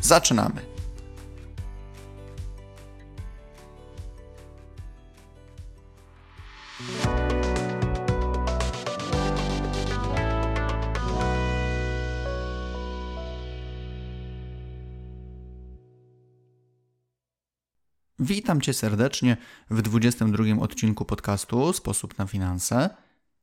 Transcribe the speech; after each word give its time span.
Zaczynamy. 0.00 0.78
Witam 18.18 18.60
Cię 18.60 18.74
serdecznie 18.74 19.36
w 19.70 19.82
22 19.82 20.44
odcinku 20.60 21.04
podcastu 21.04 21.72
Sposób 21.72 22.18
na 22.18 22.26
finanse, 22.26 22.90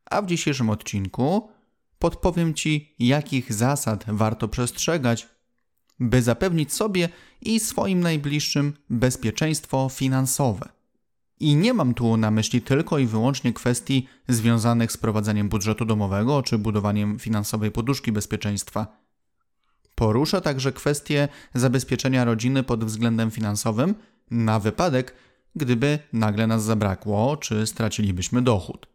a 0.06 0.22
w 0.22 0.26
dzisiejszym 0.26 0.70
odcinku 0.70 1.50
podpowiem 2.00 2.54
Ci, 2.54 2.96
jakich 3.00 3.54
zasad 3.54 4.06
warto 4.08 4.48
przestrzegać, 4.48 5.35
by 6.00 6.22
zapewnić 6.22 6.74
sobie 6.74 7.10
i 7.42 7.60
swoim 7.60 8.00
najbliższym 8.00 8.74
bezpieczeństwo 8.90 9.90
finansowe. 9.90 10.70
I 11.40 11.56
nie 11.56 11.74
mam 11.74 11.94
tu 11.94 12.18
na 12.18 12.32
myśli 12.32 12.62
tylko 12.62 13.00
i 13.00 13.06
wyłącznie 13.06 13.54
kwestii 13.54 14.08
związanych 14.28 14.92
z 14.92 14.98
prowadzeniem 14.98 15.50
budżetu 15.50 15.86
domowego 15.86 16.44
czy 16.44 16.58
budowaniem 16.58 17.20
finansowej 17.20 17.72
poduszki 17.72 18.12
bezpieczeństwa. 18.12 19.06
Poruszę 19.96 20.42
także 20.42 20.72
kwestie 20.72 21.28
zabezpieczenia 21.54 22.26
rodziny 22.26 22.64
pod 22.64 22.86
względem 22.86 23.32
finansowym 23.32 23.96
na 24.32 24.60
wypadek, 24.60 25.16
gdyby 25.56 26.00
nagle 26.14 26.48
nas 26.48 26.64
zabrakło 26.64 27.38
czy 27.38 27.68
stracilibyśmy 27.68 28.42
dochód. 28.42 28.88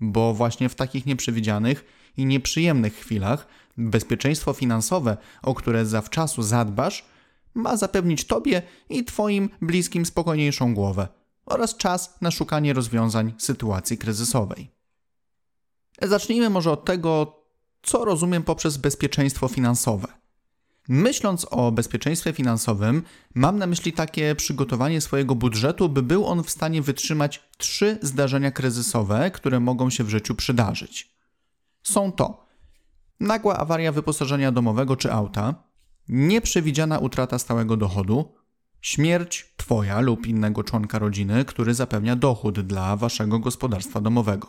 Bo 0.00 0.34
właśnie 0.34 0.68
w 0.68 0.74
takich 0.74 1.06
nieprzewidzianych 1.06 1.84
i 2.16 2.26
nieprzyjemnych 2.26 2.94
chwilach 2.94 3.46
bezpieczeństwo 3.76 4.52
finansowe, 4.52 5.16
o 5.42 5.54
które 5.54 5.86
zawczasu 5.86 6.42
zadbasz, 6.42 7.04
ma 7.54 7.76
zapewnić 7.76 8.24
Tobie 8.24 8.62
i 8.88 9.04
Twoim 9.04 9.48
bliskim 9.62 10.06
spokojniejszą 10.06 10.74
głowę 10.74 11.08
oraz 11.46 11.76
czas 11.76 12.20
na 12.20 12.30
szukanie 12.30 12.72
rozwiązań 12.72 13.32
sytuacji 13.38 13.98
kryzysowej. 13.98 14.70
Zacznijmy 16.02 16.50
może 16.50 16.70
od 16.70 16.84
tego, 16.84 17.40
co 17.82 18.04
rozumiem 18.04 18.42
poprzez 18.42 18.76
bezpieczeństwo 18.76 19.48
finansowe. 19.48 20.08
Myśląc 20.88 21.46
o 21.50 21.72
bezpieczeństwie 21.72 22.32
finansowym, 22.32 23.02
mam 23.34 23.58
na 23.58 23.66
myśli 23.66 23.92
takie 23.92 24.34
przygotowanie 24.34 25.00
swojego 25.00 25.34
budżetu, 25.34 25.88
by 25.88 26.02
był 26.02 26.26
on 26.26 26.42
w 26.42 26.50
stanie 26.50 26.82
wytrzymać 26.82 27.42
trzy 27.58 27.98
zdarzenia 28.02 28.50
kryzysowe, 28.50 29.30
które 29.30 29.60
mogą 29.60 29.90
się 29.90 30.04
w 30.04 30.08
życiu 30.08 30.34
przydarzyć. 30.34 31.13
Są 31.84 32.12
to 32.12 32.44
nagła 33.20 33.58
awaria 33.58 33.92
wyposażenia 33.92 34.52
domowego 34.52 34.96
czy 34.96 35.12
auta, 35.12 35.54
nieprzewidziana 36.08 36.98
utrata 36.98 37.38
stałego 37.38 37.76
dochodu, 37.76 38.34
śmierć 38.80 39.54
Twoja 39.56 40.00
lub 40.00 40.26
innego 40.26 40.64
członka 40.64 40.98
rodziny, 40.98 41.44
który 41.44 41.74
zapewnia 41.74 42.16
dochód 42.16 42.60
dla 42.60 42.96
Waszego 42.96 43.38
gospodarstwa 43.38 44.00
domowego. 44.00 44.48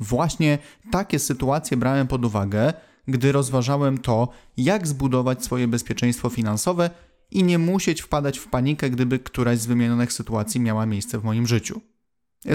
Właśnie 0.00 0.58
takie 0.90 1.18
sytuacje 1.18 1.76
brałem 1.76 2.06
pod 2.08 2.24
uwagę, 2.24 2.72
gdy 3.08 3.32
rozważałem 3.32 3.98
to, 3.98 4.28
jak 4.56 4.86
zbudować 4.86 5.44
swoje 5.44 5.68
bezpieczeństwo 5.68 6.28
finansowe 6.28 6.90
i 7.30 7.44
nie 7.44 7.58
musieć 7.58 8.00
wpadać 8.00 8.38
w 8.38 8.48
panikę, 8.48 8.90
gdyby 8.90 9.18
któraś 9.18 9.58
z 9.58 9.66
wymienionych 9.66 10.12
sytuacji 10.12 10.60
miała 10.60 10.86
miejsce 10.86 11.18
w 11.18 11.24
moim 11.24 11.46
życiu. 11.46 11.80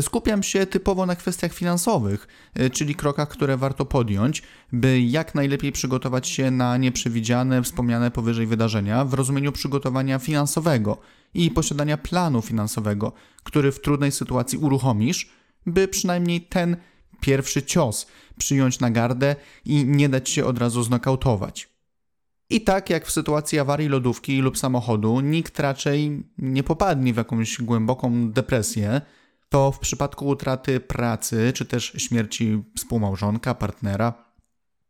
Skupiam 0.02 0.44
się 0.44 0.66
typowo 0.66 1.06
na 1.06 1.16
kwestiach 1.16 1.54
finansowych, 1.54 2.28
e, 2.54 2.70
czyli 2.70 2.96
krokach, 2.96 3.30
które 3.30 3.58
warto 3.58 3.86
podjąć, 3.86 4.44
by 4.72 5.02
jak 5.02 5.36
najlepiej 5.36 5.72
przygotować 5.72 6.28
się 6.28 6.52
na 6.52 6.78
nieprzewidziane, 6.78 7.64
wspomniane 7.64 8.12
powyżej 8.12 8.48
wydarzenia 8.48 9.06
w 9.06 9.14
rozumieniu 9.14 9.52
przygotowania 9.52 10.20
finansowego 10.20 10.98
i 11.34 11.52
posiadania 11.52 11.98
planu 11.98 12.42
finansowego, 12.42 13.12
który 13.44 13.72
w 13.72 13.82
trudnej 13.82 14.12
sytuacji 14.12 14.58
uruchomisz, 14.58 15.30
by 15.66 15.88
przynajmniej 15.88 16.42
ten 16.42 16.78
pierwszy 17.22 17.64
cios 17.64 18.08
przyjąć 18.38 18.80
na 18.80 18.92
gardę 18.92 19.36
i 19.66 19.86
nie 19.86 20.10
dać 20.10 20.30
się 20.30 20.46
od 20.46 20.58
razu 20.58 20.84
znokautować. 20.84 21.70
I 22.50 22.62
tak 22.62 22.90
jak 22.90 23.06
w 23.06 23.12
sytuacji 23.12 23.60
awarii 23.60 23.90
lodówki 23.90 24.42
lub 24.42 24.58
samochodu, 24.58 25.22
nikt 25.22 25.60
raczej 25.60 26.24
nie 26.38 26.64
popadnie 26.64 27.14
w 27.14 27.18
jakąś 27.18 27.62
głęboką 27.62 28.32
depresję, 28.32 29.02
to 29.50 29.72
w 29.72 29.80
przypadku 29.80 30.28
utraty 30.28 30.80
pracy 30.80 31.52
czy 31.56 31.66
też 31.66 31.94
śmierci 31.98 32.64
współmałżonka, 32.76 33.56
partnera, 33.56 34.14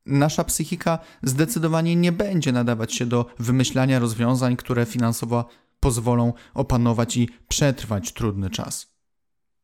nasza 0.05 0.43
psychika 0.43 0.99
zdecydowanie 1.23 1.95
nie 1.95 2.11
będzie 2.11 2.51
nadawać 2.51 2.93
się 2.93 3.05
do 3.05 3.25
wymyślania 3.39 3.99
rozwiązań, 3.99 4.55
które 4.55 4.85
finansowo 4.85 5.45
pozwolą 5.79 6.33
opanować 6.53 7.17
i 7.17 7.29
przetrwać 7.47 8.13
trudny 8.13 8.49
czas. 8.49 8.97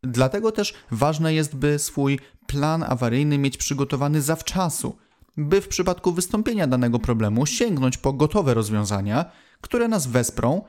Dlatego 0.03 0.52
też 0.52 0.74
ważne 0.92 1.34
jest, 1.34 1.56
by 1.56 1.80
swój 1.80 2.20
plan 2.48 2.84
awaryjny 2.84 3.38
mieć 3.38 3.58
przygotowany 3.58 4.22
zawczasu, 4.22 4.98
by 5.38 5.62
w 5.62 5.68
przypadku 5.68 6.12
wystąpienia 6.12 6.68
danego 6.68 7.00
problemu 7.00 7.46
sięgnąć 7.46 7.98
po 7.98 8.14
gotowe 8.14 8.53
rozwiązania, 8.53 9.26
które 9.62 9.88
nas 9.88 10.08
wesprą 10.08 10.62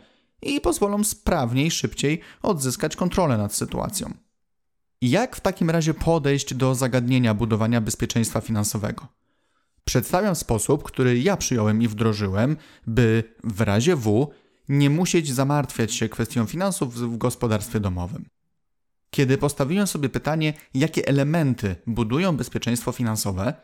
i 0.44 0.60
pozwolą 0.60 1.04
sprawniej, 1.04 1.70
szybciej 1.70 2.20
odzyskać 2.42 2.96
kontrolę 2.96 3.38
nad 3.38 3.54
sytuacją. 3.54 4.14
Jak 5.02 5.36
w 5.36 5.40
takim 5.40 5.70
razie 5.70 5.94
podejść 5.94 6.54
do 6.54 6.74
zagadnienia 6.74 7.34
budowania 7.34 7.80
bezpieczeństwa 7.80 8.40
finansowego? 8.40 9.08
Przedstawiam 9.84 10.34
sposób, 10.34 10.82
który 10.82 11.18
ja 11.18 11.36
przyjąłem 11.36 11.82
i 11.82 11.88
wdrożyłem, 11.88 12.56
by 12.86 13.34
w 13.44 13.60
razie 13.60 13.96
W 13.96 14.30
nie 14.68 14.90
musieć 14.90 15.32
zamartwiać 15.32 15.94
się 15.94 16.08
kwestią 16.08 16.46
finansów 16.46 16.94
w 16.94 17.16
gospodarstwie 17.16 17.80
domowym. 17.80 18.28
Kiedy 19.10 19.38
postawiłem 19.38 19.86
sobie 19.86 20.08
pytanie, 20.08 20.54
jakie 20.74 21.06
elementy 21.06 21.76
budują 21.86 22.36
bezpieczeństwo 22.36 22.92
finansowe, 22.92 23.54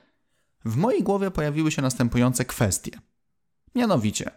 w 0.64 0.76
mojej 0.76 1.02
głowie 1.02 1.30
pojawiły 1.30 1.70
się 1.70 1.82
następujące 1.82 2.44
kwestie. 2.44 2.90
Mianowicie, 3.74 4.30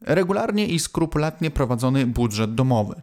regularnie 0.00 0.66
i 0.66 0.78
skrupulatnie 0.78 1.50
prowadzony 1.50 2.06
budżet 2.06 2.54
domowy. 2.54 3.02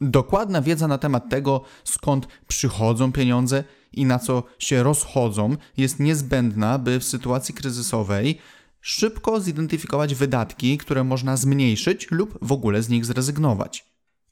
Dokładna 0.00 0.62
wiedza 0.62 0.88
na 0.88 0.98
temat 0.98 1.30
tego, 1.30 1.64
skąd 1.84 2.26
przychodzą 2.46 3.12
pieniądze 3.12 3.64
i 3.92 4.04
na 4.04 4.18
co 4.18 4.42
się 4.58 4.82
rozchodzą, 4.82 5.56
jest 5.76 6.00
niezbędna, 6.00 6.78
by 6.78 7.00
w 7.00 7.04
sytuacji 7.04 7.54
kryzysowej 7.54 8.38
szybko 8.80 9.40
zidentyfikować 9.40 10.14
wydatki, 10.14 10.78
które 10.78 11.04
można 11.04 11.36
zmniejszyć 11.36 12.10
lub 12.10 12.38
w 12.42 12.52
ogóle 12.52 12.82
z 12.82 12.88
nich 12.88 13.06
zrezygnować. 13.06 13.86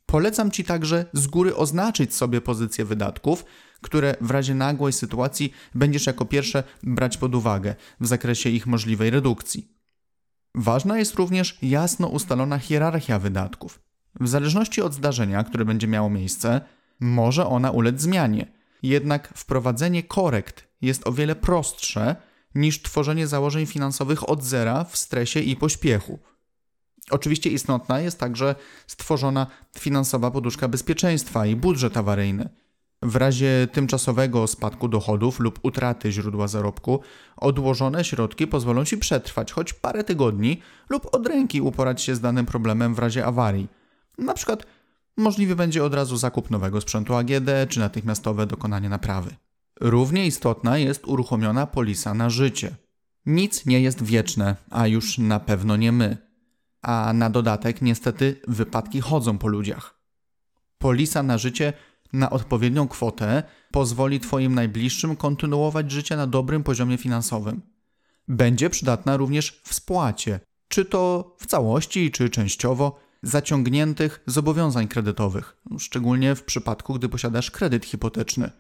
Polecam 0.07 0.51
Ci 0.51 0.65
także 0.65 1.07
z 1.13 1.27
góry 1.27 1.57
oznaczyć 1.57 2.15
sobie 2.15 2.41
pozycje 2.41 2.85
wydatków, 2.85 3.45
które 3.81 4.15
w 4.21 4.31
razie 4.31 4.55
nagłej 4.55 4.93
sytuacji 4.93 5.53
będziesz 5.75 6.07
jako 6.07 6.25
pierwsze 6.25 6.63
brać 6.83 7.17
pod 7.17 7.35
uwagę 7.35 7.75
w 8.01 8.07
zakresie 8.07 8.51
ich 8.51 8.67
możliwej 8.67 9.11
redukcji. 9.11 9.74
Ważna 10.55 10.99
jest 10.99 11.15
również 11.15 11.59
jasno 11.63 12.09
ustalona 12.09 12.59
hierarchia 12.59 13.19
wydatków. 13.19 13.81
W 14.21 14.29
zależności 14.29 14.83
od 14.83 14.95
zdarzenia, 14.95 15.45
które 15.45 15.65
będzie 15.65 15.87
miało 15.87 16.11
miejsce, 16.11 16.61
może 17.01 17.47
ona 17.47 17.71
ulec 17.71 18.01
zmianie. 18.01 18.47
Jednak 18.83 19.33
wprowadzenie 19.37 20.03
korekt 20.03 20.69
jest 20.81 21.07
o 21.07 21.13
wiele 21.13 21.37
prostsze 21.37 22.17
niż 22.55 22.83
tworzenie 22.83 23.27
założeń 23.27 23.67
finansowych 23.67 24.29
od 24.29 24.45
zera 24.45 24.85
w 24.85 24.97
stresie 24.97 25.41
i 25.41 25.57
pośpiechu. 25.57 26.19
Oczywiście 27.11 27.51
istotna 27.51 28.01
jest 28.01 28.21
także 28.21 28.55
stworzona 28.87 29.47
finansowa 29.79 30.31
poduszka 30.31 30.69
bezpieczeństwa 30.69 31.47
i 31.47 31.57
budżet 31.57 31.97
awaryjny. 31.97 32.49
W 33.05 33.17
razie 33.17 33.69
tymczasowego 33.73 34.47
spadku 34.47 34.89
dochodów 34.89 35.41
lub 35.41 35.59
utraty 35.63 36.13
źródła 36.13 36.49
zarobku, 36.49 37.01
odłożone 37.37 38.05
środki 38.05 38.47
pozwolą 38.47 38.85
Ci 38.85 38.99
przetrwać 38.99 39.53
choć 39.53 39.73
parę 39.73 40.05
tygodni 40.05 40.61
lub 40.89 41.15
od 41.15 41.27
ręki 41.27 41.61
uporać 41.61 42.03
się 42.03 42.15
z 42.15 42.21
danym 42.21 42.47
problemem 42.47 42.95
w 42.95 42.99
razie 42.99 43.27
awarii. 43.27 43.69
Na 44.19 44.35
przykład 44.35 44.67
możliwy 45.17 45.57
będzie 45.57 45.85
od 45.85 45.95
razu 45.95 46.17
zakup 46.17 46.51
nowego 46.51 46.81
sprzętu 46.81 47.15
AGD 47.15 47.51
czy 47.69 47.81
natychmiastowe 47.81 48.47
dokonanie 48.47 48.89
naprawy. 48.89 49.31
Równie 49.81 50.27
istotna 50.27 50.79
jest 50.79 51.07
uruchomiona 51.07 51.67
polisa 51.67 52.15
na 52.15 52.31
życie. 52.31 52.77
Nic 53.27 53.67
nie 53.67 53.81
jest 53.81 54.03
wieczne, 54.03 54.57
a 54.71 54.87
już 54.87 55.19
na 55.19 55.41
pewno 55.41 55.77
nie 55.77 55.93
my. 55.93 56.17
A 56.83 57.13
na 57.15 57.31
dodatek, 57.31 57.83
niestety, 57.83 58.41
wypadki 58.49 59.01
chodzą 59.01 59.39
po 59.39 59.49
ludziach. 59.49 59.99
Polisa 60.79 61.23
na 61.23 61.39
życie 61.39 61.73
na 62.15 62.31
odpowiednią 62.31 62.89
kwotę 62.89 63.43
pozwoli 63.71 64.21
Twoim 64.21 64.55
najbliższym 64.55 65.17
kontynuować 65.17 65.91
życie 65.91 66.17
na 66.17 66.27
dobrym 66.27 66.63
poziomie 66.63 66.99
finansowym. 66.99 67.63
Będzie 68.29 68.71
przydatna 68.71 69.17
również 69.17 69.61
w 69.65 69.75
spłacie, 69.75 70.41
czy 70.69 70.85
to 70.85 71.35
w 71.39 71.47
całości, 71.47 72.11
czy 72.11 72.31
częściowo, 72.31 73.01
zaciągniętych 73.23 74.23
zobowiązań 74.27 74.89
kredytowych, 74.89 75.57
szczególnie 75.79 76.35
w 76.35 76.43
przypadku, 76.43 76.95
gdy 76.95 77.09
posiadasz 77.09 77.51
kredyt 77.51 77.85
hipoteczny. 77.85 78.51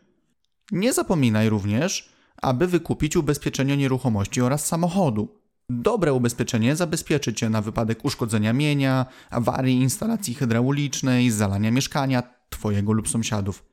Nie 0.72 0.92
zapominaj 0.92 1.48
również, 1.48 2.12
aby 2.42 2.66
wykupić 2.66 3.16
ubezpieczenie 3.16 3.76
nieruchomości 3.76 4.40
oraz 4.40 4.66
samochodu. 4.66 5.28
Dobre 5.68 6.12
ubezpieczenie 6.12 6.76
zabezpieczy 6.76 7.34
Cię 7.34 7.50
na 7.50 7.62
wypadek 7.62 8.04
uszkodzenia 8.04 8.52
mienia, 8.52 9.06
awarii 9.30 9.82
instalacji 9.82 10.34
hydraulicznej, 10.34 11.30
zalania 11.30 11.70
mieszkania 11.70 12.22
Twojego 12.58 12.92
lub 12.92 13.08
sąsiadów. 13.08 13.64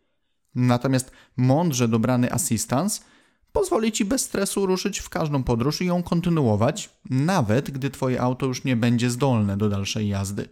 Natomiast 0.55 1.11
mądrze 1.37 1.87
dobrany 1.87 2.31
asystans 2.31 3.03
pozwoli 3.51 3.91
Ci 3.91 4.05
bez 4.05 4.21
stresu 4.21 4.65
ruszyć 4.65 4.99
w 4.99 5.09
każdą 5.09 5.43
podróż 5.43 5.81
i 5.81 5.85
ją 5.85 6.03
kontynuować, 6.03 6.89
nawet 7.09 7.71
gdy 7.71 7.89
Twoje 7.89 8.21
auto 8.21 8.45
już 8.45 8.63
nie 8.63 8.75
będzie 8.75 9.09
zdolne 9.09 9.57
do 9.57 9.69
dalszej 9.69 10.07
jazdy. 10.07 10.49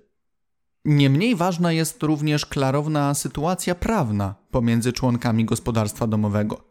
Niemniej 0.85 1.35
ważna 1.35 1.71
jest 1.71 2.03
również 2.03 2.45
klarowna 2.45 3.13
sytuacja 3.13 3.75
prawna 3.75 4.35
pomiędzy 4.51 4.93
członkami 4.93 5.45
gospodarstwa 5.45 6.07
domowego. 6.07 6.69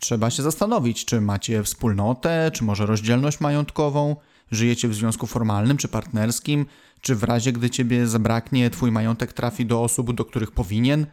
Trzeba 0.00 0.30
się 0.30 0.42
zastanowić, 0.42 1.04
czy 1.04 1.20
macie 1.20 1.62
wspólnotę, 1.62 2.50
czy 2.54 2.64
może 2.64 2.86
rozdzielność 2.86 3.40
majątkową, 3.40 4.16
żyjecie 4.50 4.88
w 4.88 4.94
związku 4.94 5.26
formalnym 5.26 5.76
czy 5.76 5.88
partnerskim, 5.88 6.66
czy 7.00 7.14
w 7.14 7.22
razie 7.22 7.52
gdy 7.52 7.70
ciebie 7.70 8.06
zabraknie, 8.06 8.70
twój 8.70 8.90
majątek 8.90 9.32
trafi 9.32 9.66
do 9.66 9.82
osób, 9.82 10.14
do 10.14 10.24
których 10.24 10.50
powinien. 10.50 11.06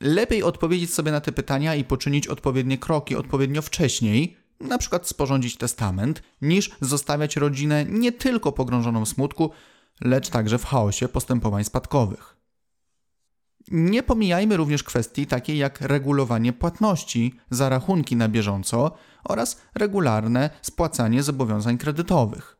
Lepiej 0.00 0.42
odpowiedzieć 0.42 0.94
sobie 0.94 1.12
na 1.12 1.20
te 1.20 1.32
pytania 1.32 1.74
i 1.74 1.84
poczynić 1.84 2.26
odpowiednie 2.26 2.78
kroki 2.78 3.16
odpowiednio 3.16 3.62
wcześniej, 3.62 4.36
na 4.60 4.78
przykład 4.78 5.08
sporządzić 5.08 5.56
testament, 5.56 6.22
niż 6.42 6.70
zostawiać 6.80 7.36
rodzinę 7.36 7.84
nie 7.84 8.12
tylko 8.12 8.52
pogrążoną 8.52 9.04
w 9.04 9.08
smutku, 9.08 9.50
lecz 10.00 10.28
także 10.28 10.58
w 10.58 10.64
chaosie 10.64 11.08
postępowań 11.08 11.64
spadkowych. 11.64 12.41
Nie 13.70 14.02
pomijajmy 14.02 14.56
również 14.56 14.82
kwestii 14.82 15.26
takiej 15.26 15.58
jak 15.58 15.80
regulowanie 15.80 16.52
płatności 16.52 17.34
za 17.50 17.68
rachunki 17.68 18.16
na 18.16 18.28
bieżąco 18.28 18.92
oraz 19.24 19.60
regularne 19.74 20.50
spłacanie 20.62 21.22
zobowiązań 21.22 21.78
kredytowych. 21.78 22.56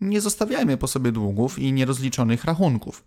Nie 0.00 0.20
zostawiajmy 0.20 0.76
po 0.76 0.86
sobie 0.86 1.12
długów 1.12 1.58
i 1.58 1.72
nierozliczonych 1.72 2.44
rachunków. 2.44 3.04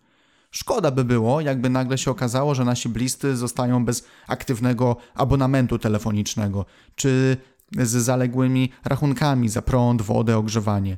Szkoda 0.51 0.91
by 0.91 1.03
było, 1.03 1.41
jakby 1.41 1.69
nagle 1.69 1.97
się 1.97 2.11
okazało, 2.11 2.55
że 2.55 2.65
nasi 2.65 2.89
bliscy 2.89 3.37
zostają 3.37 3.85
bez 3.85 4.07
aktywnego 4.27 4.97
abonamentu 5.15 5.79
telefonicznego, 5.79 6.65
czy 6.95 7.37
z 7.71 7.89
zaległymi 7.89 8.71
rachunkami 8.85 9.49
za 9.49 9.61
prąd, 9.61 10.01
wodę, 10.01 10.37
ogrzewanie. 10.37 10.97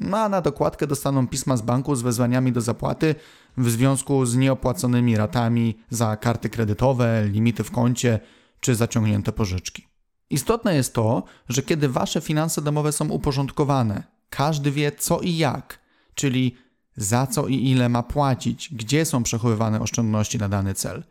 No 0.00 0.18
a 0.18 0.28
na 0.28 0.40
dokładkę 0.40 0.86
dostaną 0.86 1.28
pisma 1.28 1.56
z 1.56 1.62
banku 1.62 1.96
z 1.96 2.02
wezwaniami 2.02 2.52
do 2.52 2.60
zapłaty 2.60 3.14
w 3.56 3.70
związku 3.70 4.26
z 4.26 4.36
nieopłaconymi 4.36 5.16
ratami 5.16 5.78
za 5.90 6.16
karty 6.16 6.50
kredytowe, 6.50 7.24
limity 7.28 7.64
w 7.64 7.70
koncie 7.70 8.20
czy 8.60 8.74
zaciągnięte 8.74 9.32
pożyczki. 9.32 9.86
Istotne 10.30 10.74
jest 10.74 10.94
to, 10.94 11.22
że 11.48 11.62
kiedy 11.62 11.88
wasze 11.88 12.20
finanse 12.20 12.62
domowe 12.62 12.92
są 12.92 13.08
uporządkowane, 13.08 14.02
każdy 14.30 14.70
wie 14.70 14.92
co 14.92 15.20
i 15.20 15.36
jak, 15.36 15.78
czyli 16.14 16.56
za 16.96 17.26
co 17.26 17.46
i 17.48 17.70
ile 17.70 17.88
ma 17.88 18.02
płacić, 18.02 18.74
gdzie 18.74 19.04
są 19.04 19.22
przechowywane 19.22 19.80
oszczędności 19.80 20.38
na 20.38 20.48
dany 20.48 20.74
cel, 20.74 21.02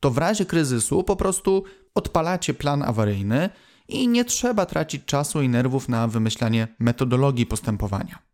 to 0.00 0.10
w 0.10 0.18
razie 0.18 0.46
kryzysu 0.46 1.04
po 1.04 1.16
prostu 1.16 1.64
odpalacie 1.94 2.54
plan 2.54 2.82
awaryjny 2.82 3.50
i 3.88 4.08
nie 4.08 4.24
trzeba 4.24 4.66
tracić 4.66 5.04
czasu 5.04 5.42
i 5.42 5.48
nerwów 5.48 5.88
na 5.88 6.08
wymyślanie 6.08 6.68
metodologii 6.78 7.46
postępowania. 7.46 8.31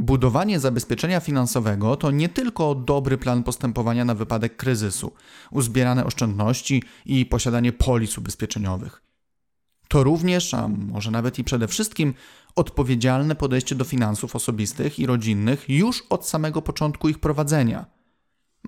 Budowanie 0.00 0.60
zabezpieczenia 0.60 1.20
finansowego 1.20 1.96
to 1.96 2.10
nie 2.10 2.28
tylko 2.28 2.74
dobry 2.74 3.18
plan 3.18 3.42
postępowania 3.42 4.04
na 4.04 4.14
wypadek 4.14 4.56
kryzysu, 4.56 5.12
uzbierane 5.50 6.04
oszczędności 6.04 6.82
i 7.06 7.26
posiadanie 7.26 7.72
polis 7.72 8.18
ubezpieczeniowych. 8.18 9.02
To 9.88 10.04
również, 10.04 10.54
a 10.54 10.68
może 10.68 11.10
nawet 11.10 11.38
i 11.38 11.44
przede 11.44 11.68
wszystkim, 11.68 12.14
odpowiedzialne 12.56 13.34
podejście 13.34 13.74
do 13.74 13.84
finansów 13.84 14.36
osobistych 14.36 14.98
i 14.98 15.06
rodzinnych 15.06 15.68
już 15.68 16.02
od 16.10 16.26
samego 16.26 16.62
początku 16.62 17.08
ich 17.08 17.18
prowadzenia. 17.18 17.86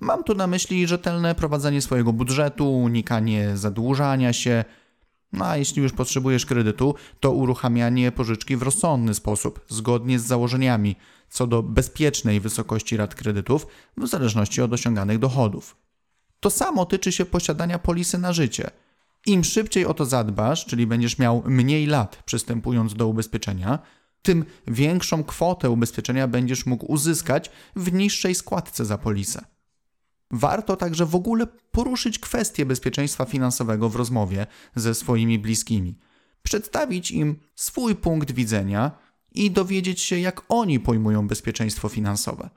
Mam 0.01 0.23
tu 0.23 0.35
na 0.35 0.47
myśli 0.47 0.87
rzetelne 0.87 1.35
prowadzenie 1.35 1.81
swojego 1.81 2.13
budżetu, 2.13 2.77
unikanie 2.79 3.57
zadłużania 3.57 4.33
się, 4.33 4.65
no 5.33 5.45
a 5.45 5.57
jeśli 5.57 5.83
już 5.83 5.91
potrzebujesz 5.91 6.45
kredytu, 6.45 6.95
to 7.19 7.31
uruchamianie 7.31 8.11
pożyczki 8.11 8.57
w 8.57 8.61
rozsądny 8.61 9.13
sposób, 9.13 9.65
zgodnie 9.67 10.19
z 10.19 10.25
założeniami 10.25 10.95
co 11.29 11.47
do 11.47 11.63
bezpiecznej 11.63 12.39
wysokości 12.39 12.97
rat 12.97 13.15
kredytów, 13.15 13.67
w 13.97 14.07
zależności 14.07 14.61
od 14.61 14.73
osiąganych 14.73 15.19
dochodów. 15.19 15.75
To 16.39 16.49
samo 16.49 16.85
tyczy 16.85 17.11
się 17.11 17.25
posiadania 17.25 17.79
polisy 17.79 18.17
na 18.17 18.33
życie. 18.33 18.69
Im 19.25 19.43
szybciej 19.43 19.85
o 19.85 19.93
to 19.93 20.05
zadbasz, 20.05 20.65
czyli 20.65 20.87
będziesz 20.87 21.17
miał 21.17 21.43
mniej 21.45 21.85
lat 21.85 22.23
przystępując 22.25 22.93
do 22.93 23.07
ubezpieczenia, 23.07 23.79
tym 24.21 24.45
większą 24.67 25.23
kwotę 25.23 25.69
ubezpieczenia 25.69 26.27
będziesz 26.27 26.65
mógł 26.65 26.91
uzyskać 26.91 27.51
w 27.75 27.93
niższej 27.93 28.35
składce 28.35 28.85
za 28.85 28.97
polisę. 28.97 29.45
Warto 30.35 30.75
także 30.75 31.05
w 31.05 31.15
ogóle 31.15 31.47
poruszyć 31.71 32.19
kwestię 32.19 32.65
bezpieczeństwa 32.65 33.25
finansowego 33.25 33.89
w 33.89 33.95
rozmowie 33.95 34.47
ze 34.75 34.95
swoimi 34.95 35.39
bliskimi, 35.39 35.99
przedstawić 36.43 37.11
im 37.11 37.39
swój 37.55 37.95
punkt 37.95 38.31
widzenia 38.31 38.91
i 39.31 39.51
dowiedzieć 39.51 40.01
się, 40.01 40.19
jak 40.19 40.41
oni 40.49 40.79
pojmują 40.79 41.27
bezpieczeństwo 41.27 41.89
finansowe. 41.89 42.49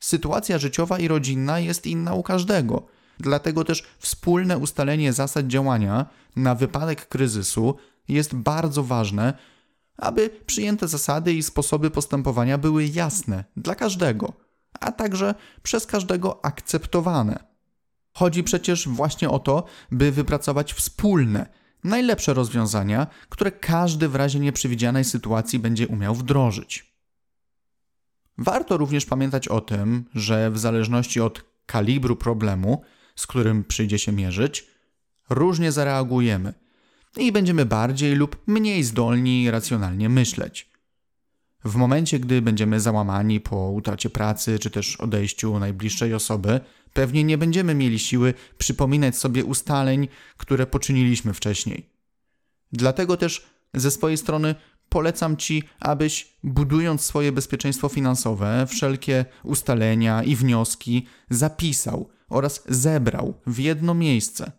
Sytuacja 0.00 0.58
życiowa 0.58 0.98
i 0.98 1.08
rodzinna 1.08 1.58
jest 1.58 1.86
inna 1.86 2.14
u 2.14 2.22
każdego, 2.22 2.86
dlatego 3.18 3.64
też 3.64 3.86
wspólne 3.98 4.58
ustalenie 4.58 5.12
zasad 5.12 5.46
działania 5.46 6.06
na 6.36 6.54
wypadek 6.54 7.08
kryzysu 7.08 7.76
jest 8.08 8.34
bardzo 8.34 8.82
ważne, 8.82 9.38
aby 9.96 10.30
przyjęte 10.46 10.88
zasady 10.88 11.34
i 11.34 11.42
sposoby 11.42 11.90
postępowania 11.90 12.58
były 12.58 12.84
jasne 12.84 13.44
dla 13.56 13.74
każdego, 13.74 14.45
a 14.80 14.92
także 14.92 15.34
przez 15.62 15.86
każdego 15.86 16.44
akceptowane. 16.44 17.44
Chodzi 18.12 18.44
przecież 18.44 18.88
właśnie 18.88 19.30
o 19.30 19.38
to, 19.38 19.64
by 19.90 20.12
wypracować 20.12 20.72
wspólne, 20.72 21.46
najlepsze 21.84 22.34
rozwiązania, 22.34 23.06
które 23.28 23.52
każdy 23.52 24.08
w 24.08 24.14
razie 24.14 24.40
nieprzewidzianej 24.40 25.04
sytuacji 25.04 25.58
będzie 25.58 25.88
umiał 25.88 26.14
wdrożyć. 26.14 26.96
Warto 28.38 28.76
również 28.76 29.06
pamiętać 29.06 29.48
o 29.48 29.60
tym, 29.60 30.04
że 30.14 30.50
w 30.50 30.58
zależności 30.58 31.20
od 31.20 31.44
kalibru 31.66 32.16
problemu, 32.16 32.82
z 33.16 33.26
którym 33.26 33.64
przyjdzie 33.64 33.98
się 33.98 34.12
mierzyć, 34.12 34.66
różnie 35.30 35.72
zareagujemy 35.72 36.54
i 37.16 37.32
będziemy 37.32 37.64
bardziej 37.64 38.14
lub 38.14 38.42
mniej 38.46 38.84
zdolni 38.84 39.50
racjonalnie 39.50 40.08
myśleć. 40.08 40.70
W 41.66 41.76
momencie, 41.76 42.18
gdy 42.20 42.42
będziemy 42.42 42.80
załamani 42.80 43.40
po 43.40 43.70
utracie 43.70 44.10
pracy 44.10 44.58
czy 44.58 44.70
też 44.70 44.96
odejściu 44.96 45.58
najbliższej 45.58 46.14
osoby, 46.14 46.60
pewnie 46.92 47.24
nie 47.24 47.38
będziemy 47.38 47.74
mieli 47.74 47.98
siły 47.98 48.34
przypominać 48.58 49.16
sobie 49.16 49.44
ustaleń, 49.44 50.08
które 50.36 50.66
poczyniliśmy 50.66 51.34
wcześniej. 51.34 51.90
Dlatego 52.72 53.16
też 53.16 53.46
ze 53.74 53.90
swojej 53.90 54.16
strony 54.16 54.54
polecam 54.88 55.36
Ci, 55.36 55.62
abyś 55.80 56.36
budując 56.42 57.00
swoje 57.00 57.32
bezpieczeństwo 57.32 57.88
finansowe, 57.88 58.66
wszelkie 58.68 59.24
ustalenia 59.42 60.22
i 60.22 60.36
wnioski 60.36 61.06
zapisał 61.30 62.08
oraz 62.28 62.62
zebrał 62.68 63.34
w 63.46 63.58
jedno 63.58 63.94
miejsce. 63.94 64.52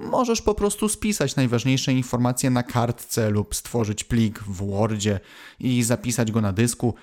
Możesz 0.00 0.42
po 0.42 0.54
prostu 0.54 0.88
spisać 0.88 1.36
najważniejsze 1.36 1.92
informacje 1.92 2.50
na 2.50 2.62
kartce 2.62 3.30
lub 3.30 3.54
stworzyć 3.54 4.04
plik 4.04 4.38
w 4.38 4.66
Wordzie 4.66 5.20
i 5.58 5.82
zapisać 5.82 6.32
go 6.32 6.40
na 6.40 6.52
dysku, 6.52 6.94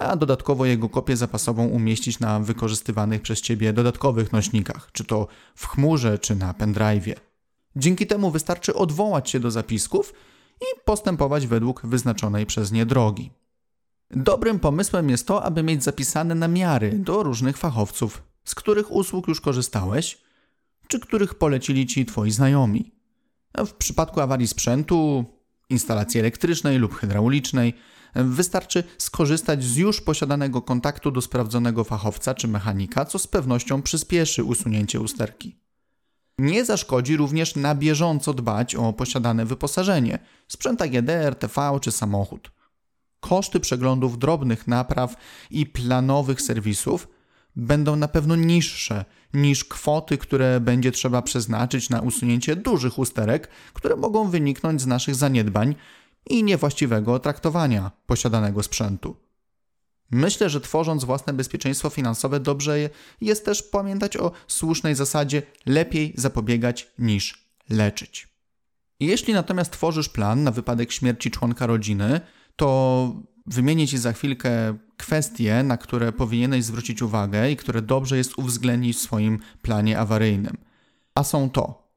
a 0.00 0.16
dodatkowo 0.16 0.66
jego 0.66 0.88
kopię 0.88 1.16
zapasową 1.16 1.66
umieścić 1.66 2.20
na 2.20 2.40
wykorzystywanych 2.40 3.22
przez 3.22 3.40
Ciebie 3.40 3.72
dodatkowych 3.72 4.32
nośnikach, 4.32 4.88
czy 4.92 5.04
to 5.04 5.26
w 5.54 5.66
chmurze, 5.66 6.18
czy 6.18 6.36
na 6.36 6.52
pendrive'ie. 6.52 7.14
Dzięki 7.76 8.06
temu 8.06 8.30
wystarczy 8.30 8.74
odwołać 8.74 9.30
się 9.30 9.40
do 9.40 9.50
zapisków 9.50 10.12
i 10.60 10.80
postępować 10.84 11.46
według 11.46 11.86
wyznaczonej 11.86 12.46
przez 12.46 12.72
nie 12.72 12.86
drogi. 12.86 13.30
Dobrym 14.10 14.58
pomysłem 14.58 15.10
jest 15.10 15.26
to, 15.26 15.42
aby 15.42 15.62
mieć 15.62 15.84
zapisane 15.84 16.34
namiary 16.34 16.92
do 16.92 17.22
różnych 17.22 17.56
fachowców, 17.56 18.22
z 18.44 18.54
których 18.54 18.92
usług 18.92 19.28
już 19.28 19.40
korzystałeś, 19.40 20.25
czy 20.88 21.00
których 21.00 21.34
polecili 21.34 21.86
Ci 21.86 22.06
Twoi 22.06 22.30
znajomi. 22.30 22.92
W 23.66 23.72
przypadku 23.72 24.20
awarii 24.20 24.46
sprzętu 24.46 25.24
instalacji 25.70 26.20
elektrycznej 26.20 26.78
lub 26.78 26.94
hydraulicznej. 26.94 27.74
Wystarczy 28.14 28.84
skorzystać 28.98 29.64
z 29.64 29.76
już 29.76 30.00
posiadanego 30.00 30.62
kontaktu 30.62 31.10
do 31.10 31.20
sprawdzonego 31.20 31.84
fachowca 31.84 32.34
czy 32.34 32.48
mechanika, 32.48 33.04
co 33.04 33.18
z 33.18 33.26
pewnością 33.26 33.82
przyspieszy 33.82 34.44
usunięcie 34.44 35.00
usterki. 35.00 35.56
Nie 36.38 36.64
zaszkodzi 36.64 37.16
również 37.16 37.56
na 37.56 37.74
bieżąco 37.74 38.34
dbać 38.34 38.74
o 38.74 38.92
posiadane 38.92 39.46
wyposażenie, 39.46 40.18
sprzęt 40.48 40.82
AGD, 40.82 41.10
RTV 41.10 41.78
czy 41.80 41.92
samochód. 41.92 42.50
Koszty 43.20 43.60
przeglądów 43.60 44.18
drobnych 44.18 44.66
napraw 44.66 45.16
i 45.50 45.66
planowych 45.66 46.42
serwisów 46.42 47.08
będą 47.56 47.96
na 47.96 48.08
pewno 48.08 48.36
niższe 48.36 49.04
niż 49.34 49.64
kwoty, 49.64 50.18
które 50.18 50.60
będzie 50.60 50.92
trzeba 50.92 51.22
przeznaczyć 51.22 51.90
na 51.90 52.00
usunięcie 52.00 52.56
dużych 52.56 52.98
usterek, 52.98 53.48
które 53.74 53.96
mogą 53.96 54.30
wyniknąć 54.30 54.80
z 54.80 54.86
naszych 54.86 55.14
zaniedbań 55.14 55.74
i 56.30 56.44
niewłaściwego 56.44 57.18
traktowania 57.18 57.90
posiadanego 58.06 58.62
sprzętu. 58.62 59.16
Myślę, 60.10 60.50
że 60.50 60.60
tworząc 60.60 61.04
własne 61.04 61.32
bezpieczeństwo 61.32 61.90
finansowe, 61.90 62.40
dobrze 62.40 62.90
jest 63.20 63.44
też 63.44 63.62
pamiętać 63.62 64.16
o 64.16 64.32
słusznej 64.46 64.94
zasadzie 64.94 65.42
lepiej 65.66 66.14
zapobiegać 66.16 66.90
niż 66.98 67.48
leczyć. 67.70 68.28
Jeśli 69.00 69.34
natomiast 69.34 69.72
tworzysz 69.72 70.08
plan 70.08 70.42
na 70.42 70.50
wypadek 70.50 70.92
śmierci 70.92 71.30
członka 71.30 71.66
rodziny, 71.66 72.20
to 72.56 73.22
wymienię 73.46 73.88
Ci 73.88 73.98
za 73.98 74.12
chwilkę 74.12 74.78
kwestie, 74.96 75.62
na 75.62 75.76
które 75.76 76.12
powinieneś 76.12 76.64
zwrócić 76.64 77.02
uwagę 77.02 77.50
i 77.50 77.56
które 77.56 77.82
dobrze 77.82 78.16
jest 78.16 78.38
uwzględnić 78.38 78.96
w 78.96 79.00
swoim 79.00 79.38
planie 79.62 79.98
awaryjnym. 79.98 80.56
A 81.14 81.24
są 81.24 81.50
to 81.50 81.92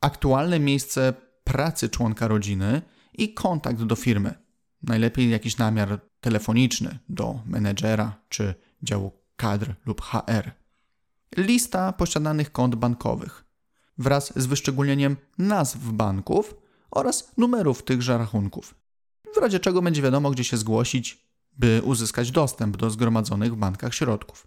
aktualne 0.00 0.60
miejsce 0.60 1.14
pracy 1.44 1.88
członka 1.88 2.28
rodziny 2.28 2.82
i 3.14 3.34
kontakt 3.34 3.82
do 3.82 3.96
firmy. 3.96 4.34
Najlepiej 4.82 5.30
jakiś 5.30 5.56
namiar 5.56 6.00
telefoniczny 6.20 6.98
do 7.08 7.40
menedżera 7.46 8.16
czy 8.28 8.54
działu 8.82 9.12
kadr 9.36 9.74
lub 9.86 10.00
HR. 10.00 10.50
Lista 11.36 11.92
posiadanych 11.92 12.52
kont 12.52 12.74
bankowych 12.74 13.44
wraz 13.98 14.32
z 14.36 14.46
wyszczególnieniem 14.46 15.16
nazw 15.38 15.78
banków 15.78 16.54
oraz 16.90 17.32
numerów 17.36 17.82
tychże 17.82 18.18
rachunków. 18.18 18.74
W 19.36 19.38
razie 19.38 19.60
czego 19.60 19.82
będzie 19.82 20.02
wiadomo, 20.02 20.30
gdzie 20.30 20.44
się 20.44 20.56
zgłosić, 20.56 21.26
by 21.58 21.82
uzyskać 21.84 22.30
dostęp 22.30 22.76
do 22.76 22.90
zgromadzonych 22.90 23.52
w 23.52 23.56
bankach 23.56 23.94
środków. 23.94 24.46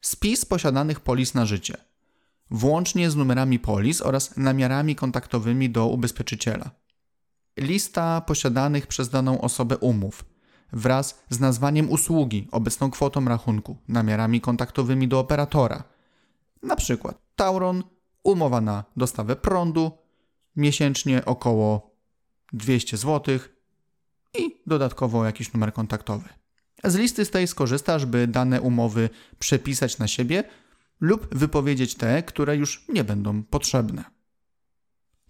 Spis 0.00 0.44
posiadanych 0.44 1.00
polis 1.00 1.34
na 1.34 1.46
życie, 1.46 1.76
włącznie 2.50 3.10
z 3.10 3.16
numerami 3.16 3.58
polis 3.58 4.02
oraz 4.02 4.36
namiarami 4.36 4.96
kontaktowymi 4.96 5.70
do 5.70 5.86
ubezpieczyciela. 5.86 6.70
Lista 7.56 8.20
posiadanych 8.20 8.86
przez 8.86 9.08
daną 9.08 9.40
osobę 9.40 9.78
umów 9.78 10.24
wraz 10.72 11.22
z 11.30 11.40
nazwaniem 11.40 11.90
usługi, 11.90 12.48
obecną 12.50 12.90
kwotą 12.90 13.24
rachunku, 13.24 13.76
namiarami 13.88 14.40
kontaktowymi 14.40 15.08
do 15.08 15.20
operatora. 15.20 15.84
Na 16.62 16.76
przykład 16.76 17.18
Tauron, 17.36 17.82
umowa 18.22 18.60
na 18.60 18.84
dostawę 18.96 19.36
prądu, 19.36 19.90
miesięcznie 20.56 21.24
około 21.24 21.96
200 22.52 22.96
zł 22.96 23.38
dodatkowo 24.66 25.24
jakiś 25.24 25.52
numer 25.52 25.72
kontaktowy. 25.72 26.28
Z 26.84 26.94
listy 26.94 27.24
z 27.24 27.30
tej 27.30 27.46
skorzystasz, 27.46 28.06
by 28.06 28.26
dane 28.26 28.60
umowy 28.60 29.10
przepisać 29.38 29.98
na 29.98 30.08
siebie 30.08 30.44
lub 31.00 31.34
wypowiedzieć 31.34 31.94
te, 31.94 32.22
które 32.22 32.56
już 32.56 32.84
nie 32.88 33.04
będą 33.04 33.42
potrzebne. 33.42 34.04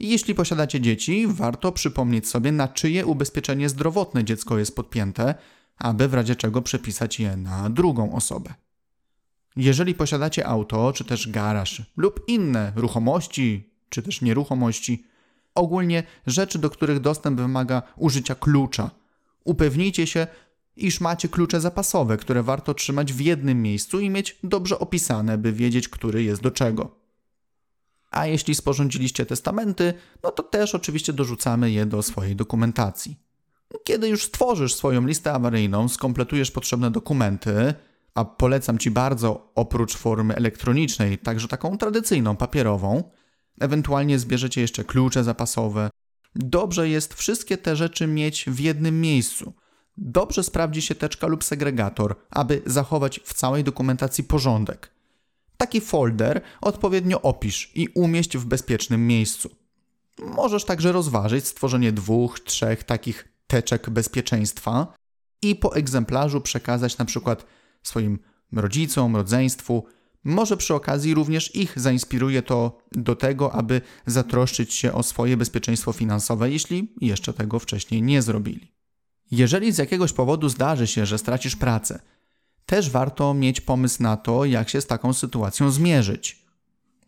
Jeśli 0.00 0.34
posiadacie 0.34 0.80
dzieci, 0.80 1.26
warto 1.28 1.72
przypomnieć 1.72 2.28
sobie, 2.28 2.52
na 2.52 2.68
czyje 2.68 3.06
ubezpieczenie 3.06 3.68
zdrowotne 3.68 4.24
dziecko 4.24 4.58
jest 4.58 4.76
podpięte, 4.76 5.34
aby 5.76 6.08
w 6.08 6.14
razie 6.14 6.36
czego 6.36 6.62
przepisać 6.62 7.20
je 7.20 7.36
na 7.36 7.70
drugą 7.70 8.14
osobę. 8.14 8.54
Jeżeli 9.56 9.94
posiadacie 9.94 10.46
auto, 10.46 10.92
czy 10.92 11.04
też 11.04 11.30
garaż, 11.30 11.82
lub 11.96 12.24
inne 12.28 12.72
ruchomości, 12.76 13.70
czy 13.88 14.02
też 14.02 14.22
nieruchomości, 14.22 15.04
ogólnie 15.54 16.02
rzeczy, 16.26 16.58
do 16.58 16.70
których 16.70 17.00
dostęp 17.00 17.40
wymaga 17.40 17.82
użycia 17.96 18.34
klucza, 18.34 18.90
upewnijcie 19.44 20.06
się, 20.06 20.26
iż 20.76 21.00
macie 21.00 21.28
klucze 21.28 21.60
zapasowe, 21.60 22.16
które 22.16 22.42
warto 22.42 22.74
trzymać 22.74 23.12
w 23.12 23.20
jednym 23.20 23.62
miejscu 23.62 24.00
i 24.00 24.10
mieć 24.10 24.38
dobrze 24.42 24.78
opisane, 24.78 25.38
by 25.38 25.52
wiedzieć, 25.52 25.88
który 25.88 26.22
jest 26.22 26.42
do 26.42 26.50
czego. 26.50 26.96
A 28.10 28.26
jeśli 28.26 28.54
sporządziliście 28.54 29.26
testamenty, 29.26 29.94
no 30.22 30.30
to 30.30 30.42
też 30.42 30.74
oczywiście 30.74 31.12
dorzucamy 31.12 31.70
je 31.70 31.86
do 31.86 32.02
swojej 32.02 32.36
dokumentacji. 32.36 33.16
Kiedy 33.84 34.08
już 34.08 34.24
stworzysz 34.24 34.74
swoją 34.74 35.06
listę 35.06 35.32
awaryjną, 35.32 35.88
skompletujesz 35.88 36.50
potrzebne 36.50 36.90
dokumenty, 36.90 37.74
a 38.14 38.24
polecam 38.24 38.78
Ci 38.78 38.90
bardzo 38.90 39.52
oprócz 39.54 39.96
formy 39.96 40.36
elektronicznej, 40.36 41.18
także 41.18 41.48
taką 41.48 41.78
tradycyjną, 41.78 42.36
papierową, 42.36 43.10
ewentualnie 43.60 44.18
zbierzecie 44.18 44.60
jeszcze 44.60 44.84
klucze 44.84 45.24
zapasowe. 45.24 45.90
Dobrze 46.34 46.88
jest 46.88 47.14
wszystkie 47.14 47.58
te 47.58 47.76
rzeczy 47.76 48.06
mieć 48.06 48.44
w 48.48 48.60
jednym 48.60 49.00
miejscu. 49.00 49.52
Dobrze 49.96 50.42
sprawdzi 50.42 50.82
się 50.82 50.94
teczka 50.94 51.26
lub 51.26 51.44
segregator, 51.44 52.16
aby 52.30 52.62
zachować 52.66 53.20
w 53.24 53.34
całej 53.34 53.64
dokumentacji 53.64 54.24
porządek. 54.24 54.90
Taki 55.56 55.80
folder 55.80 56.40
odpowiednio 56.60 57.22
opisz 57.22 57.72
i 57.74 57.88
umieść 57.88 58.36
w 58.36 58.44
bezpiecznym 58.44 59.06
miejscu. 59.06 59.50
Możesz 60.18 60.64
także 60.64 60.92
rozważyć 60.92 61.46
stworzenie 61.46 61.92
dwóch, 61.92 62.40
trzech 62.40 62.84
takich 62.84 63.28
teczek 63.46 63.90
bezpieczeństwa 63.90 64.94
i 65.42 65.56
po 65.56 65.74
egzemplarzu 65.74 66.40
przekazać 66.40 66.98
na 66.98 67.04
przykład 67.04 67.46
swoim 67.82 68.18
rodzicom, 68.52 69.16
rodzeństwu. 69.16 69.84
Może 70.24 70.56
przy 70.56 70.74
okazji 70.74 71.14
również 71.14 71.54
ich 71.54 71.80
zainspiruje 71.80 72.42
to 72.42 72.78
do 72.92 73.16
tego, 73.16 73.52
aby 73.52 73.80
zatroszczyć 74.06 74.72
się 74.72 74.92
o 74.92 75.02
swoje 75.02 75.36
bezpieczeństwo 75.36 75.92
finansowe, 75.92 76.50
jeśli 76.50 76.92
jeszcze 77.00 77.32
tego 77.32 77.58
wcześniej 77.58 78.02
nie 78.02 78.22
zrobili. 78.22 78.72
Jeżeli 79.30 79.72
z 79.72 79.78
jakiegoś 79.78 80.12
powodu 80.12 80.48
zdarzy 80.48 80.86
się, 80.86 81.06
że 81.06 81.18
stracisz 81.18 81.56
pracę, 81.56 82.00
też 82.66 82.90
warto 82.90 83.34
mieć 83.34 83.60
pomysł 83.60 84.02
na 84.02 84.16
to, 84.16 84.44
jak 84.44 84.68
się 84.68 84.80
z 84.80 84.86
taką 84.86 85.12
sytuacją 85.12 85.70
zmierzyć. 85.70 86.44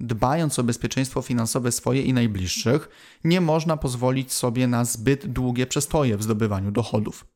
Dbając 0.00 0.58
o 0.58 0.64
bezpieczeństwo 0.64 1.22
finansowe 1.22 1.72
swoje 1.72 2.02
i 2.02 2.12
najbliższych, 2.12 2.88
nie 3.24 3.40
można 3.40 3.76
pozwolić 3.76 4.32
sobie 4.32 4.66
na 4.66 4.84
zbyt 4.84 5.26
długie 5.26 5.66
przestoje 5.66 6.16
w 6.16 6.22
zdobywaniu 6.22 6.70
dochodów. 6.70 7.26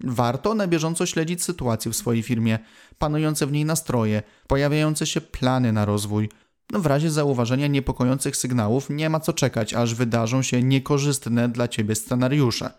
Warto 0.00 0.54
na 0.54 0.66
bieżąco 0.66 1.06
śledzić 1.06 1.42
sytuację 1.42 1.92
w 1.92 1.96
swojej 1.96 2.22
firmie, 2.22 2.58
panujące 2.98 3.46
w 3.46 3.52
niej 3.52 3.64
nastroje, 3.64 4.22
pojawiające 4.46 5.06
się 5.06 5.20
plany 5.20 5.72
na 5.72 5.84
rozwój. 5.84 6.28
No, 6.72 6.80
w 6.80 6.86
razie 6.86 7.10
zauważenia 7.10 7.66
niepokojących 7.66 8.36
sygnałów 8.36 8.90
nie 8.90 9.10
ma 9.10 9.20
co 9.20 9.32
czekać, 9.32 9.74
aż 9.74 9.94
wydarzą 9.94 10.42
się 10.42 10.62
niekorzystne 10.62 11.48
dla 11.48 11.68
ciebie 11.68 11.94
scenariusze. 11.94 12.70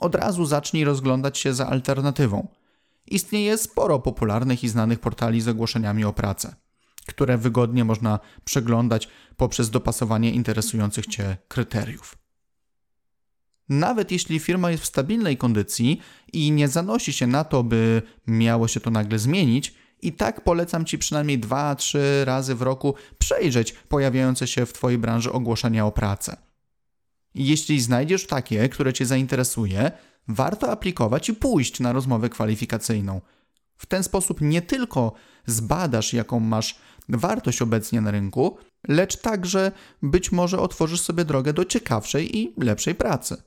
Od 0.00 0.14
razu 0.14 0.44
zacznij 0.44 0.84
rozglądać 0.84 1.38
się 1.38 1.54
za 1.54 1.66
alternatywą. 1.66 2.48
Istnieje 3.06 3.58
sporo 3.58 3.98
popularnych 3.98 4.64
i 4.64 4.68
znanych 4.68 5.00
portali 5.00 5.40
z 5.40 5.48
ogłoszeniami 5.48 6.04
o 6.04 6.12
pracę, 6.12 6.54
które 7.06 7.38
wygodnie 7.38 7.84
można 7.84 8.18
przeglądać 8.44 9.08
poprzez 9.36 9.70
dopasowanie 9.70 10.30
interesujących 10.30 11.06
Cię 11.06 11.36
kryteriów. 11.48 12.23
Nawet 13.68 14.12
jeśli 14.12 14.38
firma 14.38 14.70
jest 14.70 14.82
w 14.82 14.86
stabilnej 14.86 15.36
kondycji 15.36 16.00
i 16.32 16.50
nie 16.50 16.68
zanosi 16.68 17.12
się 17.12 17.26
na 17.26 17.44
to, 17.44 17.62
by 17.62 18.02
miało 18.26 18.68
się 18.68 18.80
to 18.80 18.90
nagle 18.90 19.18
zmienić, 19.18 19.74
i 20.02 20.12
tak 20.12 20.44
polecam 20.44 20.84
Ci 20.84 20.98
przynajmniej 20.98 21.40
2-3 21.40 21.98
razy 22.24 22.54
w 22.54 22.62
roku 22.62 22.94
przejrzeć 23.18 23.72
pojawiające 23.72 24.46
się 24.46 24.66
w 24.66 24.72
Twojej 24.72 24.98
branży 24.98 25.32
ogłoszenia 25.32 25.86
o 25.86 25.92
pracę. 25.92 26.36
Jeśli 27.34 27.80
znajdziesz 27.80 28.26
takie, 28.26 28.68
które 28.68 28.92
Cię 28.92 29.06
zainteresuje, 29.06 29.92
warto 30.28 30.70
aplikować 30.70 31.28
i 31.28 31.34
pójść 31.34 31.80
na 31.80 31.92
rozmowę 31.92 32.28
kwalifikacyjną. 32.28 33.20
W 33.76 33.86
ten 33.86 34.02
sposób 34.02 34.40
nie 34.40 34.62
tylko 34.62 35.12
zbadasz, 35.46 36.12
jaką 36.12 36.40
masz 36.40 36.78
wartość 37.08 37.62
obecnie 37.62 38.00
na 38.00 38.10
rynku, 38.10 38.56
lecz 38.88 39.20
także 39.20 39.72
być 40.02 40.32
może 40.32 40.58
otworzysz 40.58 41.00
sobie 41.00 41.24
drogę 41.24 41.52
do 41.52 41.64
ciekawszej 41.64 42.38
i 42.38 42.54
lepszej 42.56 42.94
pracy. 42.94 43.42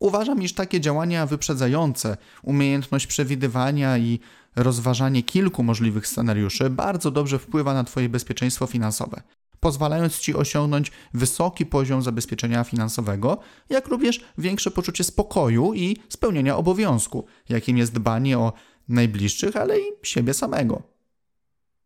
Uważam, 0.00 0.42
iż 0.42 0.52
takie 0.52 0.80
działania 0.80 1.26
wyprzedzające, 1.26 2.16
umiejętność 2.42 3.06
przewidywania 3.06 3.98
i 3.98 4.20
rozważanie 4.56 5.22
kilku 5.22 5.62
możliwych 5.62 6.06
scenariuszy 6.06 6.70
bardzo 6.70 7.10
dobrze 7.10 7.38
wpływa 7.38 7.74
na 7.74 7.84
Twoje 7.84 8.08
bezpieczeństwo 8.08 8.66
finansowe 8.66 9.22
pozwalając 9.60 10.18
Ci 10.18 10.34
osiągnąć 10.34 10.92
wysoki 11.14 11.66
poziom 11.66 12.02
zabezpieczenia 12.02 12.64
finansowego, 12.64 13.38
jak 13.68 13.88
również 13.88 14.20
większe 14.38 14.70
poczucie 14.70 15.04
spokoju 15.04 15.74
i 15.74 15.96
spełnienia 16.08 16.56
obowiązku, 16.56 17.26
jakim 17.48 17.78
jest 17.78 17.92
dbanie 17.92 18.38
o 18.38 18.52
najbliższych, 18.88 19.56
ale 19.56 19.80
i 19.80 19.82
siebie 20.02 20.34
samego. 20.34 20.82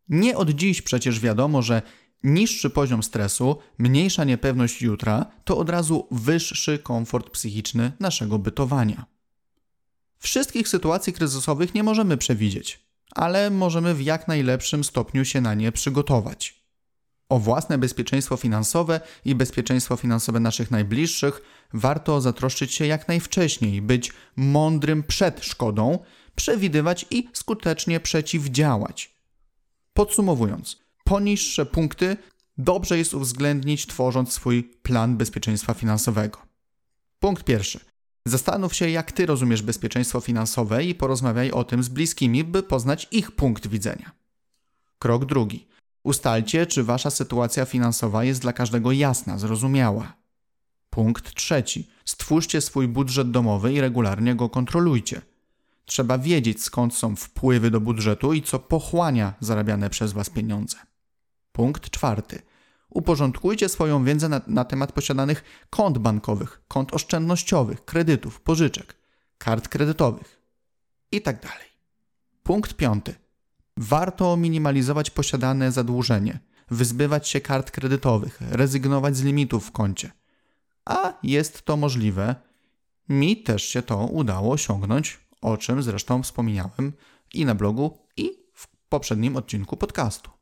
Nie 0.09 0.37
od 0.37 0.49
dziś 0.49 0.81
przecież 0.81 1.19
wiadomo, 1.19 1.61
że 1.61 1.81
niższy 2.23 2.69
poziom 2.69 3.03
stresu, 3.03 3.57
mniejsza 3.77 4.23
niepewność 4.23 4.81
jutra, 4.81 5.25
to 5.43 5.57
od 5.57 5.69
razu 5.69 6.07
wyższy 6.11 6.79
komfort 6.79 7.29
psychiczny 7.29 7.91
naszego 7.99 8.39
bytowania. 8.39 9.05
Wszystkich 10.19 10.67
sytuacji 10.67 11.13
kryzysowych 11.13 11.73
nie 11.73 11.83
możemy 11.83 12.17
przewidzieć, 12.17 12.79
ale 13.11 13.49
możemy 13.49 13.93
w 13.93 14.01
jak 14.01 14.27
najlepszym 14.27 14.83
stopniu 14.83 15.25
się 15.25 15.41
na 15.41 15.53
nie 15.53 15.71
przygotować. 15.71 16.65
O 17.29 17.39
własne 17.39 17.77
bezpieczeństwo 17.77 18.37
finansowe 18.37 18.99
i 19.25 19.35
bezpieczeństwo 19.35 19.95
finansowe 19.95 20.39
naszych 20.39 20.71
najbliższych 20.71 21.41
warto 21.73 22.21
zatroszczyć 22.21 22.73
się 22.73 22.85
jak 22.85 23.07
najwcześniej, 23.07 23.81
być 23.81 24.13
mądrym 24.35 25.03
przed 25.03 25.45
szkodą, 25.45 25.99
przewidywać 26.35 27.05
i 27.11 27.29
skutecznie 27.33 27.99
przeciwdziałać. 27.99 29.15
Podsumowując, 29.93 30.84
poniższe 31.05 31.65
punkty 31.65 32.17
dobrze 32.57 32.97
jest 32.97 33.13
uwzględnić, 33.13 33.87
tworząc 33.87 34.33
swój 34.33 34.63
plan 34.63 35.17
bezpieczeństwa 35.17 35.73
finansowego. 35.73 36.39
Punkt 37.19 37.43
pierwszy. 37.43 37.79
Zastanów 38.25 38.75
się, 38.75 38.89
jak 38.89 39.11
ty 39.11 39.25
rozumiesz 39.25 39.61
bezpieczeństwo 39.61 40.19
finansowe 40.19 40.83
i 40.83 40.95
porozmawiaj 40.95 41.51
o 41.51 41.63
tym 41.63 41.83
z 41.83 41.89
bliskimi, 41.89 42.43
by 42.43 42.63
poznać 42.63 43.07
ich 43.11 43.31
punkt 43.31 43.67
widzenia. 43.67 44.11
Krok 44.99 45.25
drugi. 45.25 45.67
Ustalcie, 46.03 46.65
czy 46.65 46.83
wasza 46.83 47.09
sytuacja 47.09 47.65
finansowa 47.65 48.23
jest 48.23 48.41
dla 48.41 48.53
każdego 48.53 48.91
jasna, 48.91 49.37
zrozumiała. 49.37 50.13
Punkt 50.89 51.33
trzeci. 51.33 51.87
Stwórzcie 52.05 52.61
swój 52.61 52.87
budżet 52.87 53.31
domowy 53.31 53.73
i 53.73 53.81
regularnie 53.81 54.35
go 54.35 54.49
kontrolujcie. 54.49 55.21
Trzeba 55.85 56.17
wiedzieć, 56.17 56.63
skąd 56.63 56.95
są 56.95 57.15
wpływy 57.15 57.71
do 57.71 57.81
budżetu 57.81 58.33
i 58.33 58.41
co 58.41 58.59
pochłania 58.59 59.33
zarabiane 59.39 59.89
przez 59.89 60.13
Was 60.13 60.29
pieniądze. 60.29 60.77
Punkt 61.55 61.89
czwarty. 61.89 62.41
Uporządkujcie 62.89 63.69
swoją 63.69 64.03
wiedzę 64.03 64.29
na, 64.29 64.41
na, 64.47 64.65
temat 64.65 64.91
posiadanych 64.91 65.43
kont 65.69 65.97
bankowych, 65.97 66.61
kont 66.67 66.93
oszczędnościowych, 66.93 67.85
kredytów, 67.85 68.41
pożyczek, 68.41 68.95
kart 69.37 69.67
kredytowych 69.67 70.41
itd. 71.11 71.39
Tak 71.39 71.59
Punkt 72.43 72.73
piąty. 72.73 73.15
Warto 73.77 74.37
minimalizować 74.37 75.09
posiadane 75.09 75.71
zadłużenie, 75.71 76.39
wyzbywać 76.71 77.29
się 77.29 77.41
kart 77.41 77.71
kredytowych, 77.71 78.37
rezygnować 78.41 79.17
z 79.17 79.23
limitów 79.23 79.67
w 79.67 79.71
koncie. 79.71 80.11
A 80.85 81.13
jest 81.23 81.61
to 81.61 81.77
możliwe. 81.77 82.35
Mi 83.09 83.43
też 83.43 83.63
się 83.63 83.81
to 83.81 83.97
udało 83.97 84.51
osiągnąć 84.51 85.19
o 85.41 85.57
czym 85.57 85.83
zresztą 85.83 86.23
wspomniałem 86.23 86.93
i 87.33 87.45
na 87.45 87.55
blogu, 87.55 87.97
i 88.17 88.31
w 88.53 88.67
poprzednim 88.89 89.35
odcinku 89.35 89.77
podcastu. 89.77 90.34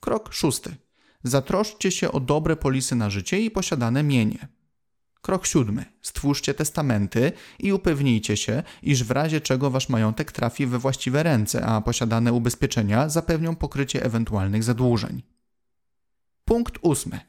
Krok 0.00 0.32
szósty. 0.32 0.76
Zatroszczcie 1.24 1.90
się 1.90 2.12
o 2.12 2.20
dobre 2.20 2.56
polisy 2.56 2.96
na 2.96 3.10
życie 3.10 3.40
i 3.40 3.50
posiadane 3.50 4.02
mienie. 4.02 4.48
Krok 5.20 5.46
siódmy. 5.46 5.84
Stwórzcie 6.02 6.54
testamenty 6.54 7.32
i 7.58 7.72
upewnijcie 7.72 8.36
się, 8.36 8.62
iż 8.82 9.04
w 9.04 9.10
razie 9.10 9.40
czego 9.40 9.70
wasz 9.70 9.88
majątek 9.88 10.32
trafi 10.32 10.66
we 10.66 10.78
właściwe 10.78 11.22
ręce, 11.22 11.66
a 11.66 11.80
posiadane 11.80 12.32
ubezpieczenia 12.32 13.08
zapewnią 13.08 13.56
pokrycie 13.56 14.04
ewentualnych 14.04 14.62
zadłużeń. 14.62 15.22
Punkt 16.44 16.78
ósmy. 16.82 17.20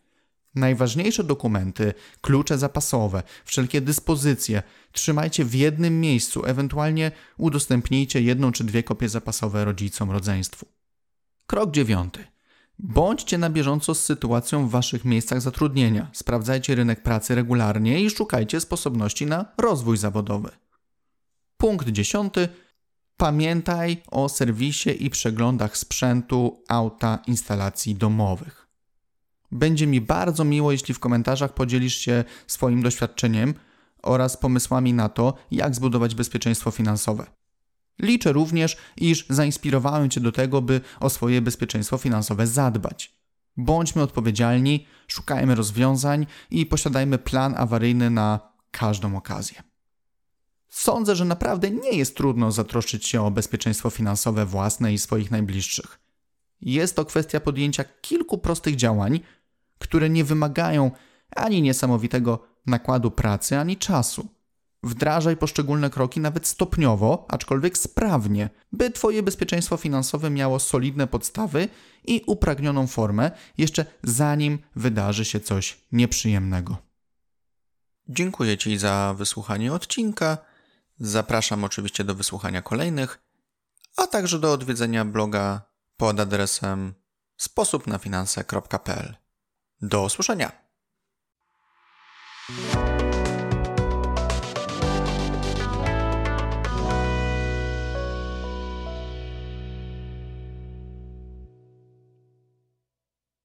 Najważniejsze 0.55 1.23
dokumenty, 1.23 1.93
klucze 2.21 2.57
zapasowe, 2.57 3.23
wszelkie 3.45 3.81
dyspozycje 3.81 4.63
trzymajcie 4.91 5.45
w 5.45 5.55
jednym 5.55 5.99
miejscu, 5.99 6.45
ewentualnie 6.45 7.11
udostępnijcie 7.37 8.21
jedną 8.21 8.51
czy 8.51 8.63
dwie 8.63 8.83
kopie 8.83 9.09
zapasowe 9.09 9.65
rodzicom, 9.65 10.11
rodzeństwu. 10.11 10.65
Krok 11.47 11.71
dziewiąty. 11.71 12.30
Bądźcie 12.83 13.37
na 13.37 13.49
bieżąco 13.49 13.95
z 13.95 14.05
sytuacją 14.05 14.67
w 14.67 14.71
waszych 14.71 15.05
miejscach 15.05 15.41
zatrudnienia. 15.41 16.09
Sprawdzajcie 16.13 16.75
rynek 16.75 17.03
pracy 17.03 17.35
regularnie 17.35 18.01
i 18.01 18.09
szukajcie 18.09 18.59
sposobności 18.59 19.25
na 19.25 19.45
rozwój 19.57 19.97
zawodowy. 19.97 20.49
Punkt 21.57 21.89
dziesiąty. 21.89 22.49
Pamiętaj 23.17 24.03
o 24.11 24.29
serwisie 24.29 25.05
i 25.05 25.09
przeglądach 25.09 25.77
sprzętu, 25.77 26.63
auta, 26.67 27.19
instalacji 27.27 27.95
domowych. 27.95 28.67
Będzie 29.51 29.87
mi 29.87 30.01
bardzo 30.01 30.43
miło, 30.43 30.71
jeśli 30.71 30.93
w 30.93 30.99
komentarzach 30.99 31.53
podzielisz 31.53 31.95
się 31.95 32.23
swoim 32.47 32.81
doświadczeniem 32.81 33.53
oraz 34.03 34.37
pomysłami 34.37 34.93
na 34.93 35.09
to, 35.09 35.33
jak 35.51 35.75
zbudować 35.75 36.15
bezpieczeństwo 36.15 36.71
finansowe. 36.71 37.40
Liczę 37.99 38.31
również, 38.31 38.77
iż 38.97 39.25
zainspirowałem 39.29 40.09
Cię 40.09 40.21
do 40.21 40.31
tego, 40.31 40.61
by 40.61 40.81
o 40.99 41.09
swoje 41.09 41.41
bezpieczeństwo 41.41 41.97
finansowe 41.97 42.47
zadbać. 42.47 43.15
Bądźmy 43.57 44.01
odpowiedzialni, 44.01 44.87
szukajmy 45.07 45.55
rozwiązań 45.55 46.25
i 46.51 46.65
posiadajmy 46.65 47.17
plan 47.17 47.55
awaryjny 47.57 48.09
na 48.09 48.39
każdą 48.71 49.17
okazję. 49.17 49.63
Sądzę, 50.69 51.15
że 51.15 51.25
naprawdę 51.25 51.71
nie 51.71 51.91
jest 51.91 52.17
trudno 52.17 52.51
zatroszczyć 52.51 53.07
się 53.07 53.21
o 53.21 53.31
bezpieczeństwo 53.31 53.89
finansowe 53.89 54.45
własne 54.45 54.93
i 54.93 54.97
swoich 54.97 55.31
najbliższych. 55.31 55.99
Jest 56.61 56.95
to 56.95 57.05
kwestia 57.05 57.39
podjęcia 57.39 57.83
kilku 57.83 58.37
prostych 58.37 58.75
działań, 58.75 59.19
które 59.79 60.09
nie 60.09 60.23
wymagają 60.23 60.91
ani 61.35 61.61
niesamowitego 61.61 62.47
nakładu 62.65 63.11
pracy, 63.11 63.57
ani 63.57 63.77
czasu. 63.77 64.27
Wdrażaj 64.83 65.37
poszczególne 65.37 65.89
kroki 65.89 66.19
nawet 66.19 66.47
stopniowo, 66.47 67.25
aczkolwiek 67.29 67.77
sprawnie, 67.77 68.49
by 68.71 68.91
Twoje 68.91 69.23
bezpieczeństwo 69.23 69.77
finansowe 69.77 70.29
miało 70.29 70.59
solidne 70.59 71.07
podstawy 71.07 71.69
i 72.03 72.21
upragnioną 72.27 72.87
formę, 72.87 73.31
jeszcze 73.57 73.85
zanim 74.03 74.59
wydarzy 74.75 75.25
się 75.25 75.39
coś 75.39 75.81
nieprzyjemnego. 75.91 76.77
Dziękuję 78.07 78.57
Ci 78.57 78.77
za 78.77 79.15
wysłuchanie 79.17 79.73
odcinka. 79.73 80.37
Zapraszam 80.99 81.63
oczywiście 81.63 82.03
do 82.03 82.15
wysłuchania 82.15 82.61
kolejnych, 82.61 83.19
a 83.97 84.07
także 84.07 84.39
do 84.39 84.53
odwiedzenia 84.53 85.05
bloga 85.05 85.61
pod 85.97 86.19
adresem 86.19 86.93
sposobnafinanse.pl. 87.37 89.15
Do 89.81 90.03
usłyszenia. 90.03 90.60